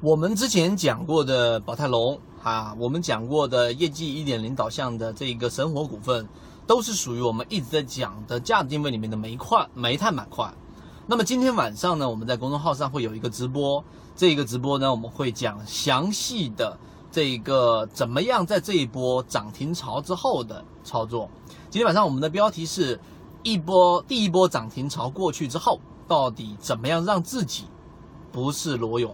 [0.00, 6.24] 我们之前讲过的宝泰隆啊，我们讲过的业绩一点零导向的这个神火股份，
[6.68, 10.48] 都是属于我们一直在讲的价值定位里面的煤块、煤炭板块。
[11.08, 13.82] 那么今天晚上呢，我们在公众号上会有一个直播，
[14.14, 16.78] 这个直播呢，我们会讲详细的
[17.10, 21.28] 这个怎么样在这一波涨停潮之后的操作。
[21.70, 23.00] 今天晚上我们的标题是
[23.42, 27.64] 一波第一波涨停潮过去之后，到底怎么样让自己
[28.30, 29.12] 不是裸泳？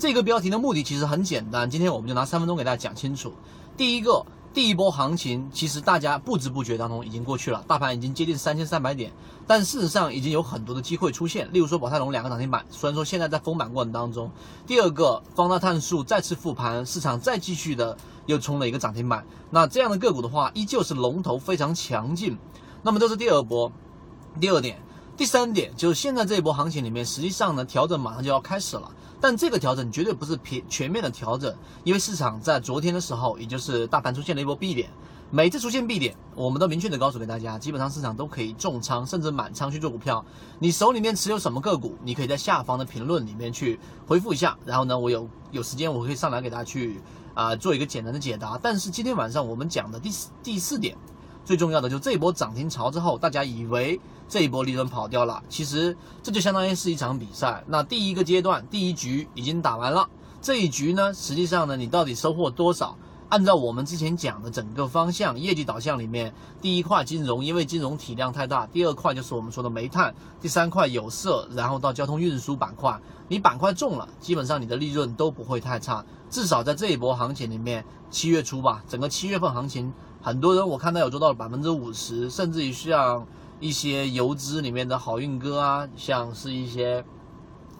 [0.00, 3.34] 这个标题的目的其实很简单，今天我们就拿三分钟给大家讲清楚。
[3.76, 9.12] 第一个，第一波行情其实大家不知不觉当中已经过去了，大盘已经接近三千三百点，
[9.46, 14.30] 但事实上已经有很多的机会出现，例如说宝泰龙两个涨停板，虽然说现在在封板过程当中。
[14.66, 17.94] 第二个，方大碳素再次复盘，市场再继续的
[18.24, 22.38] 又冲了一个涨停板，那这样的个股的话，依旧是龙头非常强劲。
[22.80, 23.70] 那么这是第二波，
[24.40, 24.80] 第二点。
[25.20, 34.88] 第三点就是现在这一波行情里面，实际上呢调整马上就要开始了，但这个调整绝对不是平全面的调整，因为市场在昨天的时候，也就是大盘出现了一波 B 点，
[35.30, 40.24] 每次出现 B 点，我们都明确的告诉给大家，基本上市场都可以重仓甚至满仓去做股票。
[40.58, 46.98] 你手里面持有什么个股，你可以在下方的评论里面去回复一下，然后呢，我有有时间我可以上来给大家去
[47.34, 48.58] 啊做一个简单的解答。
[48.62, 50.96] 但是今天晚上我们讲的第四第四点。
[51.44, 57.64] 最重要的就这一波涨停潮之后，大家以为这一波利润跑掉了，其实这就相当于是一场比赛。
[57.66, 60.08] 那第一个阶段，第一局已经打完了，
[60.40, 62.96] 这一局呢，实际上呢，你到底收获多少？
[63.30, 73.00] 按照我们之前讲的整个方向，业绩导向里面，第一块金融，因为金融体量太大；第二块就是我们说的煤炭；第三块有色，然后到交通运输板块。
[73.28, 76.04] 你板块中了，基本上你的利润都不会太差。
[76.28, 83.26] 至少在这一波行情里面，七月初吧，整个七月份行情，很多人我看到有做到了百分之五十，甚至于像
[83.58, 87.04] 一些游资里面的好运哥啊，像是一些。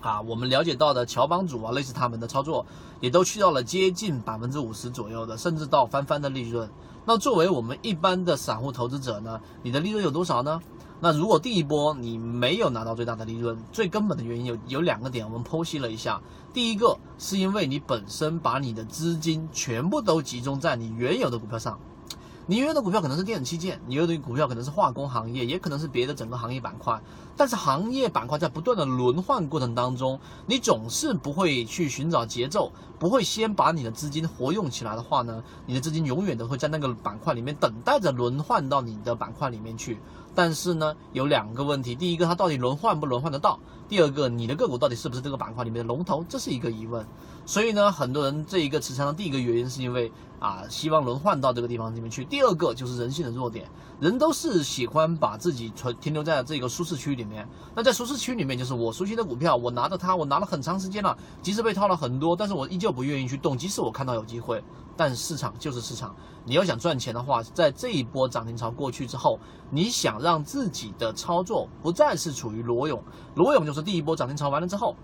[0.00, 2.64] 啊，我们了解到的乔帮主啊，类似他们的操作，
[3.00, 6.70] 也都去到了接近百分之五十左右的，甚至到翻番的利润。
[7.04, 10.58] 那作为我们一般的散户投资者呢，你的利润有多少呢？
[11.00, 16.18] 那如果第一波你没有拿到最大的利润，最根本的原因有有两个点，我们剖析了一下。
[16.54, 21.78] 第一个是因为你本身把你的资金全部都集中在你原有的股票上。
[22.50, 27.00] 你原有的股票可能是电子器件，你有的股票可能是化工行业，也可能是别的整个行业板块。
[27.36, 39.98] 但是行业板块在不断的轮换过程当中，你总是不会去寻找节奏，不会先把你的资金活用起来的话呢，你的资金永远都会在那个板块里面等待着轮换到你的板块里面去。
[40.34, 43.58] 但是呢，有两个问题，第一个它到底轮换不轮换得到？
[43.88, 46.24] 第二个，你的个股到底是不是这个板块里面的龙头？
[46.28, 47.04] 这是一个疑问。
[47.46, 52.24] 所以呢，很多人这一个持仓的第一个原因是因为啊，希望轮换到这个地方里面去。
[52.24, 53.68] 第二个就是人性的弱点，
[53.98, 57.48] 人都是喜欢把自己存停留在这个舒适区里面。
[57.74, 63.56] 那在舒适区里面，就是我熟悉的股票，我拿着它，我拿了很长时间了，即使被套了很多，但是我依旧不愿意去动。
[63.56, 64.62] 即使我看到有机会，
[64.96, 66.14] 但市场就是市场。
[66.44, 69.38] 你要想赚钱的话，在这一波涨停潮过去之后，
[69.70, 73.02] 你想让自己的操作不再是处于裸泳，
[73.34, 74.96] 裸泳就是第一波涨停潮完了之后，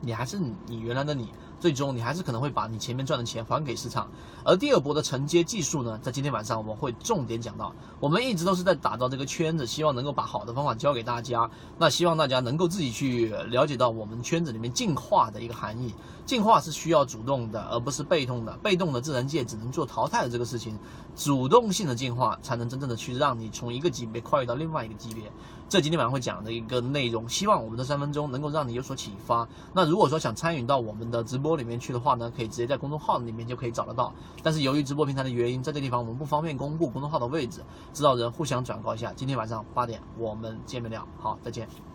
[0.00, 1.32] 你还是你原来的你。
[1.62, 4.10] 最终你还是可能会把你前面赚的钱还给市场，
[4.44, 7.72] 而第二波的承接技术呢，在今天晚上我们会重点讲到。
[8.00, 11.48] 我们一直都是在打造这个圈子，希望能够把好的方法教给大家。
[11.78, 15.94] 那希望大家能够自己去了解到我们圈子里面进化的一个含义。
[16.26, 18.52] 进化是需要主动的，而不是被动的。
[18.56, 20.76] 被动的自然界只能做淘汰的这个事情，
[21.14, 25.30] 主动性的进化才能真正的去让你从一个级别跨越到另外一个级别。
[25.68, 29.48] 这今天晚上会讲的一个内容，希望我们的三分钟能够让你有所启发。
[29.72, 34.12] 那如果说想参与到我们的直播里面去的话呢，可以直接在公众号里面就可以找得到。
[34.42, 39.12] 但是由于直播平台的原因，在这地方我们不方便公布公众号的位置，知道人互相转告一下。
[39.14, 41.91] 今天晚上八点我们见面聊，好，再见。